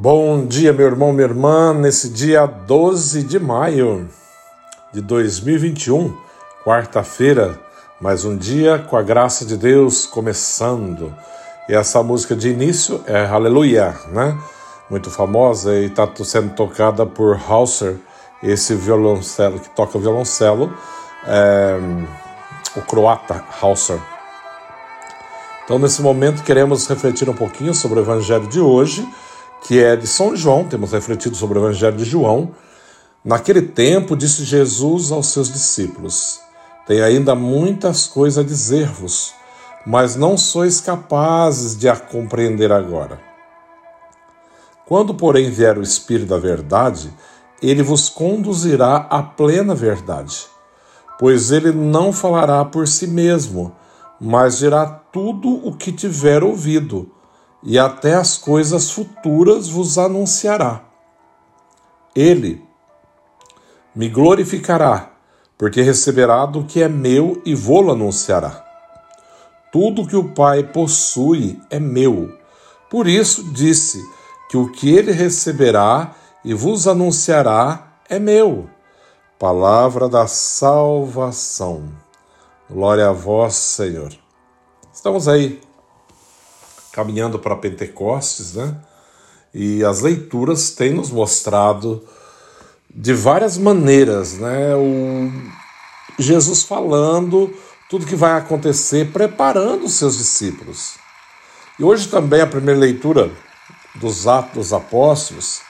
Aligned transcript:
Bom 0.00 0.46
dia, 0.46 0.72
meu 0.72 0.86
irmão, 0.86 1.12
minha 1.12 1.26
irmã, 1.26 1.74
nesse 1.74 2.08
dia 2.10 2.46
12 2.46 3.24
de 3.24 3.40
maio 3.40 4.08
de 4.92 5.00
2021, 5.00 6.16
quarta-feira, 6.64 7.58
mais 8.00 8.24
um 8.24 8.36
dia 8.36 8.78
com 8.78 8.96
a 8.96 9.02
graça 9.02 9.44
de 9.44 9.56
Deus 9.56 10.06
começando. 10.06 11.12
E 11.68 11.74
essa 11.74 12.00
música 12.00 12.36
de 12.36 12.48
início 12.48 13.02
é 13.06 13.26
Aleluia, 13.26 13.92
né? 14.12 14.38
Muito 14.88 15.10
famosa 15.10 15.74
e 15.74 15.86
está 15.86 16.08
sendo 16.22 16.54
tocada 16.54 17.04
por 17.04 17.36
Hauser, 17.48 17.96
esse 18.40 18.76
violoncelo 18.76 19.58
que 19.58 19.70
toca 19.70 19.98
violoncelo, 19.98 20.72
é, 21.26 21.76
o 22.76 22.82
croata 22.82 23.44
Hauser. 23.60 23.98
Então, 25.64 25.76
nesse 25.76 26.00
momento, 26.00 26.44
queremos 26.44 26.86
refletir 26.86 27.28
um 27.28 27.34
pouquinho 27.34 27.74
sobre 27.74 27.98
o 27.98 28.02
evangelho 28.02 28.46
de 28.46 28.60
hoje 28.60 29.04
que 29.66 29.82
é 29.82 29.96
de 29.96 30.06
São 30.06 30.36
João, 30.36 30.64
temos 30.64 30.92
refletido 30.92 31.36
sobre 31.36 31.58
o 31.58 31.62
Evangelho 31.62 31.96
de 31.96 32.04
João. 32.04 32.52
Naquele 33.24 33.62
tempo, 33.62 34.16
disse 34.16 34.44
Jesus 34.44 35.10
aos 35.10 35.28
seus 35.28 35.52
discípulos: 35.52 36.40
Tem 36.86 37.00
ainda 37.02 37.34
muitas 37.34 38.06
coisas 38.06 38.38
a 38.38 38.46
dizer-vos, 38.46 39.34
mas 39.86 40.16
não 40.16 40.36
sois 40.36 40.80
capazes 40.80 41.76
de 41.76 41.88
a 41.88 41.96
compreender 41.96 42.72
agora. 42.72 43.20
Quando, 44.86 45.12
porém, 45.12 45.50
vier 45.50 45.76
o 45.76 45.82
Espírito 45.82 46.28
da 46.28 46.38
Verdade, 46.38 47.12
ele 47.60 47.82
vos 47.82 48.08
conduzirá 48.08 49.06
à 49.10 49.22
plena 49.22 49.74
verdade, 49.74 50.46
pois 51.18 51.50
ele 51.50 51.72
não 51.72 52.12
falará 52.12 52.64
por 52.64 52.86
si 52.86 53.06
mesmo, 53.06 53.72
mas 54.20 54.58
dirá 54.58 54.86
tudo 54.86 55.66
o 55.66 55.76
que 55.76 55.92
tiver 55.92 56.42
ouvido 56.42 57.10
e 57.62 57.78
até 57.78 58.14
as 58.14 58.36
coisas 58.36 58.90
futuras 58.90 59.68
vos 59.68 59.98
anunciará. 59.98 60.84
Ele 62.14 62.62
me 63.94 64.08
glorificará, 64.08 65.10
porque 65.56 65.82
receberá 65.82 66.46
do 66.46 66.64
que 66.64 66.82
é 66.82 66.88
meu 66.88 67.42
e 67.44 67.54
vou-lo 67.54 67.92
anunciará. 67.92 68.64
Tudo 69.72 70.06
que 70.06 70.16
o 70.16 70.32
Pai 70.32 70.62
possui 70.62 71.60
é 71.68 71.78
meu. 71.78 72.32
Por 72.88 73.06
isso 73.06 73.52
disse 73.52 74.02
que 74.48 74.56
o 74.56 74.70
que 74.70 74.94
ele 74.96 75.12
receberá 75.12 76.14
e 76.44 76.54
vos 76.54 76.88
anunciará 76.88 77.92
é 78.08 78.18
meu. 78.18 78.68
Palavra 79.38 80.08
da 80.08 80.26
salvação. 80.26 81.88
Glória 82.70 83.08
a 83.08 83.12
vós, 83.12 83.54
Senhor. 83.54 84.12
Estamos 84.92 85.28
aí 85.28 85.60
caminhando 86.98 87.38
para 87.38 87.54
Pentecostes, 87.54 88.54
né? 88.54 88.74
E 89.54 89.84
as 89.84 90.00
leituras 90.00 90.72
têm 90.72 90.92
nos 90.92 91.10
mostrado 91.10 92.04
de 92.92 93.14
várias 93.14 93.56
maneiras, 93.56 94.32
né? 94.32 94.74
O 94.74 95.30
Jesus 96.18 96.64
falando 96.64 97.54
tudo 97.88 98.04
que 98.04 98.16
vai 98.16 98.32
acontecer, 98.32 99.12
preparando 99.12 99.84
os 99.84 99.92
seus 99.92 100.18
discípulos. 100.18 100.96
E 101.78 101.84
hoje 101.84 102.08
também 102.08 102.40
a 102.40 102.48
primeira 102.48 102.80
leitura 102.80 103.30
dos 103.94 104.26
Atos 104.26 104.54
dos 104.54 104.72
Apóstolos 104.72 105.60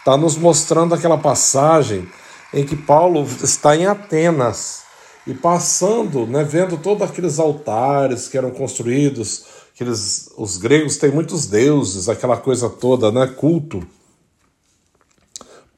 está 0.00 0.14
nos 0.18 0.36
mostrando 0.36 0.94
aquela 0.94 1.16
passagem 1.16 2.06
em 2.52 2.66
que 2.66 2.76
Paulo 2.76 3.26
está 3.42 3.74
em 3.74 3.86
Atenas 3.86 4.83
e 5.26 5.32
passando, 5.32 6.26
né, 6.26 6.44
vendo 6.44 6.76
todos 6.76 7.02
aqueles 7.02 7.38
altares 7.38 8.28
que 8.28 8.36
eram 8.36 8.50
construídos, 8.50 9.44
aqueles, 9.74 10.30
os 10.36 10.58
gregos 10.58 10.98
têm 10.98 11.10
muitos 11.10 11.46
deuses, 11.46 12.08
aquela 12.08 12.36
coisa 12.36 12.68
toda, 12.68 13.10
né, 13.10 13.26
culto. 13.26 13.86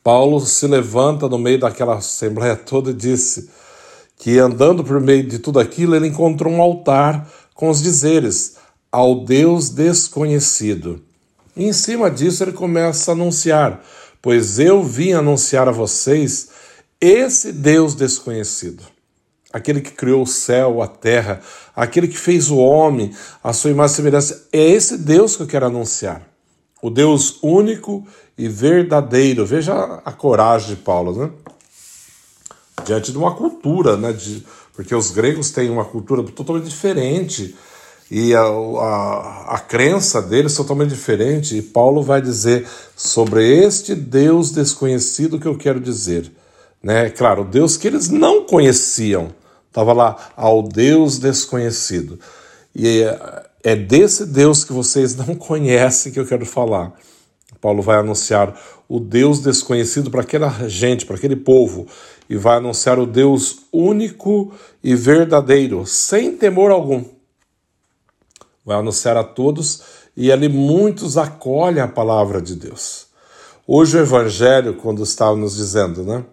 Paulo 0.02 0.40
se 0.40 0.66
levanta 0.66 1.28
no 1.28 1.38
meio 1.38 1.60
daquela 1.60 1.96
assembleia 1.96 2.56
toda 2.56 2.90
e 2.90 2.94
disse 2.94 3.50
que 4.18 4.38
andando 4.38 4.82
por 4.82 5.00
meio 5.00 5.26
de 5.26 5.38
tudo 5.38 5.60
aquilo, 5.60 5.94
ele 5.94 6.08
encontrou 6.08 6.52
um 6.52 6.62
altar 6.62 7.28
com 7.54 7.68
os 7.68 7.82
dizeres 7.82 8.56
ao 8.90 9.24
Deus 9.24 9.68
desconhecido. 9.70 11.02
E 11.56 11.64
em 11.64 11.72
cima 11.72 12.10
disso 12.10 12.42
ele 12.42 12.52
começa 12.52 13.10
a 13.10 13.14
anunciar: 13.14 13.82
Pois 14.22 14.58
eu 14.58 14.82
vim 14.82 15.12
anunciar 15.12 15.68
a 15.68 15.72
vocês 15.72 16.48
esse 17.00 17.52
Deus 17.52 17.94
desconhecido 17.94 18.95
aquele 19.52 19.80
que 19.80 19.92
criou 19.92 20.22
o 20.22 20.26
céu, 20.26 20.82
a 20.82 20.86
terra, 20.86 21.40
aquele 21.74 22.08
que 22.08 22.18
fez 22.18 22.50
o 22.50 22.56
homem, 22.56 23.12
a 23.42 23.52
sua 23.52 23.70
imagem 23.70 23.94
e 23.94 23.96
semelhança. 23.96 24.48
É 24.52 24.62
esse 24.62 24.98
Deus 24.98 25.36
que 25.36 25.42
eu 25.42 25.46
quero 25.46 25.66
anunciar. 25.66 26.22
O 26.82 26.90
Deus 26.90 27.38
único 27.42 28.06
e 28.36 28.48
verdadeiro. 28.48 29.46
Veja 29.46 30.00
a 30.04 30.12
coragem 30.12 30.74
de 30.74 30.76
Paulo, 30.76 31.16
né? 31.16 31.30
Diante 32.84 33.10
de 33.10 33.18
uma 33.18 33.34
cultura, 33.34 33.96
né? 33.96 34.12
De, 34.12 34.46
porque 34.74 34.94
os 34.94 35.10
gregos 35.10 35.50
têm 35.50 35.70
uma 35.70 35.84
cultura 35.84 36.22
totalmente 36.22 36.68
diferente 36.68 37.56
e 38.10 38.34
a, 38.34 38.42
a, 38.42 39.54
a 39.54 39.58
crença 39.58 40.22
deles 40.22 40.52
é 40.52 40.56
totalmente 40.56 40.90
diferente. 40.90 41.56
E 41.56 41.62
Paulo 41.62 42.02
vai 42.02 42.20
dizer 42.20 42.66
sobre 42.94 43.64
este 43.64 43.94
Deus 43.94 44.52
desconhecido 44.52 45.40
que 45.40 45.48
eu 45.48 45.56
quero 45.56 45.80
dizer. 45.80 46.30
Né? 46.82 47.10
Claro, 47.10 47.42
o 47.42 47.44
Deus 47.44 47.76
que 47.76 47.86
eles 47.86 48.08
não 48.08 48.44
conheciam 48.44 49.34
Estava 49.76 49.92
lá, 49.92 50.16
ao 50.34 50.62
Deus 50.62 51.18
desconhecido. 51.18 52.18
E 52.74 53.02
é, 53.02 53.46
é 53.62 53.76
desse 53.76 54.24
Deus 54.24 54.64
que 54.64 54.72
vocês 54.72 55.14
não 55.14 55.34
conhecem 55.36 56.10
que 56.10 56.18
eu 56.18 56.24
quero 56.24 56.46
falar. 56.46 56.94
Paulo 57.60 57.82
vai 57.82 57.98
anunciar 57.98 58.58
o 58.88 58.98
Deus 58.98 59.40
desconhecido 59.40 60.10
para 60.10 60.22
aquela 60.22 60.66
gente, 60.66 61.04
para 61.04 61.16
aquele 61.16 61.36
povo, 61.36 61.86
e 62.26 62.36
vai 62.36 62.56
anunciar 62.56 62.98
o 62.98 63.04
Deus 63.04 63.66
único 63.70 64.50
e 64.82 64.94
verdadeiro, 64.94 65.84
sem 65.84 66.34
temor 66.34 66.70
algum. 66.70 67.04
Vai 68.64 68.78
anunciar 68.78 69.18
a 69.18 69.24
todos 69.24 69.82
e 70.16 70.32
ali 70.32 70.48
muitos 70.48 71.18
acolhem 71.18 71.82
a 71.82 71.88
palavra 71.88 72.40
de 72.40 72.54
Deus. 72.54 73.08
Hoje 73.66 73.98
o 73.98 74.00
Evangelho, 74.00 74.72
quando 74.76 75.02
estava 75.02 75.36
nos 75.36 75.54
dizendo, 75.54 76.02
né? 76.02 76.24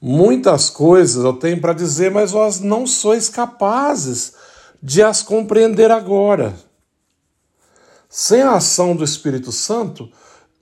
Muitas 0.00 0.68
coisas 0.68 1.24
eu 1.24 1.32
tenho 1.32 1.60
para 1.60 1.72
dizer, 1.72 2.10
mas 2.10 2.30
vós 2.30 2.60
não 2.60 2.86
sois 2.86 3.28
capazes 3.28 4.34
de 4.82 5.02
as 5.02 5.22
compreender 5.22 5.90
agora. 5.90 6.54
Sem 8.08 8.42
a 8.42 8.52
ação 8.54 8.94
do 8.94 9.04
Espírito 9.04 9.50
Santo, 9.50 10.08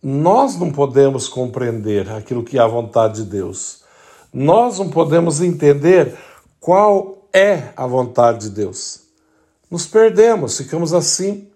nós 0.02 0.56
não 0.56 0.70
podemos 0.70 1.28
compreender 1.28 2.10
aquilo 2.10 2.44
que 2.44 2.58
é 2.58 2.60
a 2.60 2.66
vontade 2.66 3.22
de 3.22 3.30
Deus. 3.30 3.82
Nós 4.32 4.78
não 4.78 4.90
podemos 4.90 5.40
entender 5.40 6.16
qual 6.60 7.28
é 7.32 7.72
a 7.76 7.86
vontade 7.86 8.48
de 8.48 8.54
Deus. 8.54 9.00
Nos 9.70 9.86
perdemos, 9.86 10.56
ficamos 10.56 10.92
assim, 10.92 11.48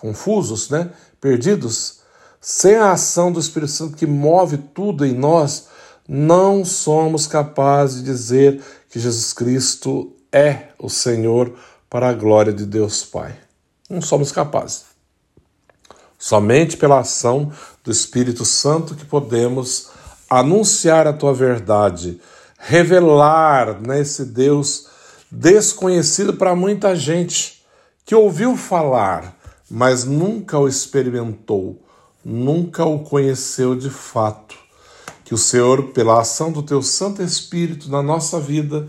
confusos, 0.00 0.70
né? 0.70 0.90
perdidos. 1.20 2.00
Sem 2.40 2.74
a 2.74 2.92
ação 2.92 3.30
do 3.30 3.38
Espírito 3.38 3.70
Santo 3.70 3.96
que 3.96 4.06
move 4.06 4.56
tudo 4.58 5.06
em 5.06 5.12
nós, 5.12 5.68
não 6.08 6.64
somos 6.64 7.26
capazes 7.26 7.98
de 7.98 8.04
dizer 8.04 8.62
que 8.90 8.98
Jesus 8.98 9.32
Cristo 9.32 10.12
é 10.32 10.68
o 10.78 10.88
Senhor 10.88 11.54
para 11.88 12.08
a 12.08 12.12
glória 12.12 12.52
de 12.52 12.66
Deus 12.66 13.04
Pai. 13.04 13.34
Não 13.88 14.00
somos 14.00 14.32
capazes. 14.32 14.84
Somente 16.18 16.76
pela 16.76 17.00
ação 17.00 17.52
do 17.84 17.90
Espírito 17.90 18.44
Santo 18.44 18.94
que 18.94 19.04
podemos 19.04 19.90
anunciar 20.28 21.06
a 21.06 21.12
tua 21.12 21.34
verdade, 21.34 22.20
revelar 22.58 23.80
nesse 23.80 24.24
Deus 24.24 24.86
desconhecido 25.30 26.34
para 26.34 26.54
muita 26.54 26.96
gente 26.96 27.62
que 28.04 28.14
ouviu 28.14 28.56
falar, 28.56 29.36
mas 29.70 30.04
nunca 30.04 30.58
o 30.58 30.68
experimentou, 30.68 31.82
nunca 32.24 32.84
o 32.84 33.00
conheceu 33.00 33.74
de 33.74 33.90
fato. 33.90 34.61
Que 35.24 35.34
o 35.34 35.38
Senhor, 35.38 35.88
pela 35.92 36.20
ação 36.20 36.50
do 36.50 36.62
Teu 36.62 36.82
Santo 36.82 37.22
Espírito 37.22 37.90
na 37.90 38.02
nossa 38.02 38.40
vida, 38.40 38.88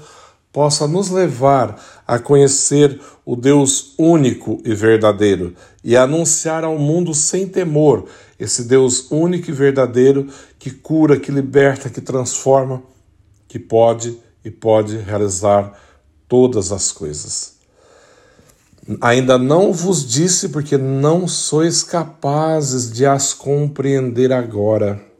possa 0.54 0.88
nos 0.88 1.10
levar 1.10 1.84
a 2.08 2.20
conhecer 2.20 3.02
o 3.26 3.36
Deus 3.36 3.96
único 3.98 4.62
e 4.64 4.76
verdadeiro 4.76 5.56
e 5.84 5.98
anunciar 5.98 6.64
ao 6.64 6.78
mundo 6.78 7.14
sem 7.14 7.48
temor 7.48 8.06
esse 8.40 8.64
Deus 8.66 9.10
único 9.10 9.50
e 9.50 9.54
verdadeiro 9.54 10.28
que 10.60 10.70
cura, 10.70 11.20
que 11.20 11.32
liberta, 11.32 11.90
que 11.90 12.00
transforma, 12.00 12.84
que 13.48 13.58
pode 13.58 14.18
e 14.46 14.52
pode 14.52 14.98
realizar 14.98 15.74
todas 16.28 16.72
as 16.72 16.92
coisas. 16.92 17.54
Ainda 19.02 19.38
não 19.38 19.72
vos 19.72 20.06
disse 20.06 20.50
porque 20.50 20.78
não 20.78 21.28
sois 21.28 21.82
capazes 21.84 22.92
de 22.92 23.06
as 23.06 23.34
compreender 23.34 24.32
agora 24.32 25.13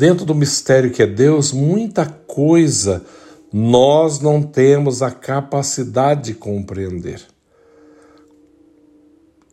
dentro 0.00 0.24
do 0.24 0.34
mistério 0.34 0.90
que 0.90 1.02
é 1.02 1.06
Deus, 1.06 1.52
muita 1.52 2.06
coisa 2.06 3.04
nós 3.52 4.18
não 4.18 4.40
temos 4.40 5.02
a 5.02 5.10
capacidade 5.10 6.32
de 6.32 6.34
compreender. 6.34 7.20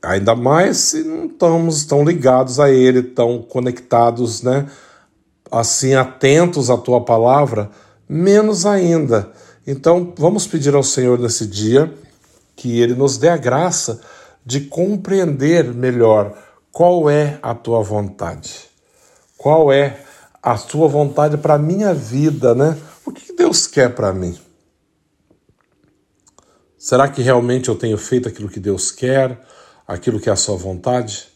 Ainda 0.01 0.33
mais 0.35 0.77
se 0.77 1.03
não 1.03 1.25
estamos 1.25 1.83
tão 1.83 2.05
ligados 2.05 2.61
a 2.61 2.71
Ele, 2.71 3.03
tão 3.03 3.41
conectados, 3.41 4.41
né? 4.41 4.67
Assim, 5.51 5.95
atentos 5.95 6.69
à 6.69 6.77
Tua 6.77 7.03
palavra, 7.03 7.69
menos 8.07 8.65
ainda. 8.65 9.29
Então, 9.65 10.13
vamos 10.17 10.47
pedir 10.47 10.73
ao 10.73 10.83
Senhor 10.83 11.19
nesse 11.19 11.45
dia 11.45 11.93
que 12.55 12.79
Ele 12.79 12.95
nos 12.95 13.17
dê 13.17 13.27
a 13.27 13.35
graça 13.35 13.99
de 14.45 14.61
compreender 14.61 15.73
melhor 15.73 16.37
qual 16.71 17.09
é 17.09 17.37
a 17.41 17.53
Tua 17.53 17.83
vontade. 17.83 18.69
Qual 19.37 19.73
é 19.73 20.07
a 20.41 20.57
Tua 20.57 20.87
vontade 20.87 21.37
para 21.37 21.55
a 21.55 21.59
minha 21.59 21.93
vida, 21.93 22.55
né? 22.55 22.77
O 23.05 23.11
que 23.11 23.33
Deus 23.33 23.67
quer 23.67 23.93
para 23.93 24.13
mim? 24.13 24.37
Será 26.77 27.07
que 27.07 27.21
realmente 27.21 27.69
eu 27.69 27.75
tenho 27.75 27.97
feito 27.97 28.27
aquilo 28.27 28.49
que 28.49 28.59
Deus 28.59 28.91
quer? 28.91 29.45
aquilo 29.87 30.19
que 30.19 30.29
é 30.29 30.33
a 30.33 30.35
sua 30.35 30.57
vontade? 30.57 31.29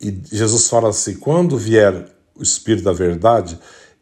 E 0.00 0.22
Jesus 0.30 0.68
fala 0.68 0.90
assim: 0.90 1.14
quando 1.14 1.58
vier 1.58 2.08
o 2.36 2.42
Espírito 2.42 2.84
da 2.84 2.92
Verdade, 2.92 3.58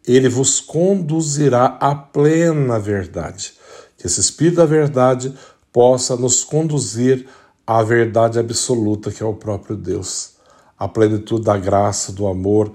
ele 0.06 0.28
vos 0.28 0.60
conduzirá 0.60 1.78
à 1.80 1.94
plena 1.94 2.78
verdade. 2.78 3.54
Que 3.96 4.06
esse 4.06 4.20
Espírito 4.20 4.56
da 4.56 4.66
Verdade 4.66 5.34
possa 5.72 6.16
nos 6.16 6.44
conduzir 6.44 7.26
à 7.66 7.82
verdade 7.82 8.38
absoluta, 8.38 9.10
que 9.10 9.22
é 9.22 9.26
o 9.26 9.34
próprio 9.34 9.74
Deus, 9.74 10.34
a 10.78 10.86
plenitude 10.86 11.44
da 11.44 11.56
graça, 11.58 12.12
do 12.12 12.26
amor, 12.26 12.72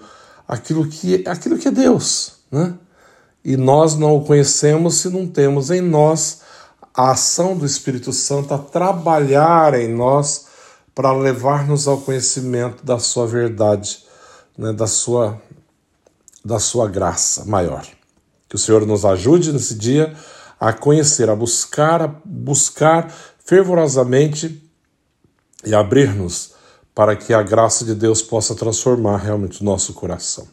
aquilo 0.47 0.87
que, 0.87 1.23
aquilo 1.27 1.57
que 1.57 1.67
é 1.67 1.71
Deus, 1.71 2.33
né? 2.51 2.75
E 3.43 3.57
nós 3.57 3.95
não 3.95 4.17
o 4.17 4.23
conhecemos 4.23 4.95
se 4.95 5.09
não 5.09 5.25
temos 5.25 5.71
em 5.71 5.81
nós 5.81 6.41
a 6.93 7.11
ação 7.11 7.57
do 7.57 7.65
Espírito 7.65 8.13
Santo 8.13 8.53
a 8.53 8.57
trabalhar 8.57 9.73
em 9.73 9.87
nós 9.87 10.47
para 10.93 11.11
levar-nos 11.13 11.87
ao 11.87 12.01
conhecimento 12.01 12.85
da 12.85 12.99
sua 12.99 13.25
verdade, 13.25 14.03
né, 14.57 14.73
da, 14.73 14.85
sua, 14.85 15.41
da 16.43 16.59
sua 16.59 16.87
graça 16.87 17.45
maior. 17.45 17.85
Que 18.47 18.55
o 18.55 18.59
Senhor 18.59 18.85
nos 18.85 19.05
ajude 19.05 19.51
nesse 19.51 19.73
dia 19.73 20.13
a 20.59 20.73
conhecer, 20.73 21.29
a 21.29 21.35
buscar, 21.35 22.01
a 22.01 22.07
buscar 22.07 23.11
fervorosamente 23.43 24.61
e 25.65 25.73
abrir-nos 25.73 26.53
para 26.93 27.15
que 27.15 27.33
a 27.33 27.41
graça 27.41 27.85
de 27.85 27.95
Deus 27.95 28.21
possa 28.21 28.55
transformar 28.55 29.17
realmente 29.17 29.61
o 29.61 29.65
nosso 29.65 29.93
coração. 29.93 30.47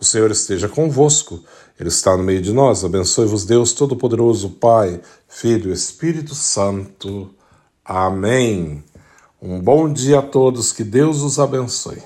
O 0.00 0.04
Senhor 0.04 0.30
esteja 0.30 0.68
convosco, 0.68 1.44
Ele 1.78 1.90
está 1.90 2.16
no 2.16 2.22
meio 2.22 2.40
de 2.40 2.52
nós. 2.52 2.84
Abençoe-vos, 2.84 3.44
Deus 3.44 3.74
Todo-Poderoso, 3.74 4.50
Pai, 4.50 5.00
Filho 5.28 5.70
e 5.70 5.74
Espírito 5.74 6.34
Santo. 6.34 7.30
Amém. 7.84 8.82
Um 9.42 9.60
bom 9.60 9.92
dia 9.92 10.20
a 10.20 10.22
todos, 10.22 10.72
que 10.72 10.84
Deus 10.84 11.20
os 11.20 11.38
abençoe. 11.38 12.02